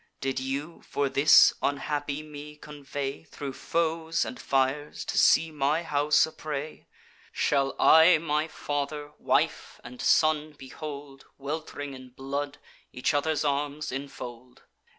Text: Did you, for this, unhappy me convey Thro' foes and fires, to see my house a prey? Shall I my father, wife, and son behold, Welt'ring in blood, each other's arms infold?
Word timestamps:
Did 0.19 0.39
you, 0.39 0.81
for 0.81 1.09
this, 1.09 1.53
unhappy 1.61 2.23
me 2.23 2.55
convey 2.55 3.23
Thro' 3.25 3.53
foes 3.53 4.25
and 4.25 4.39
fires, 4.39 5.05
to 5.05 5.15
see 5.15 5.51
my 5.51 5.83
house 5.83 6.25
a 6.25 6.31
prey? 6.31 6.87
Shall 7.31 7.75
I 7.79 8.17
my 8.17 8.47
father, 8.47 9.11
wife, 9.19 9.79
and 9.83 10.01
son 10.01 10.53
behold, 10.57 11.25
Welt'ring 11.37 11.93
in 11.93 12.09
blood, 12.13 12.57
each 12.91 13.13
other's 13.13 13.45
arms 13.45 13.91
infold? 13.91 14.63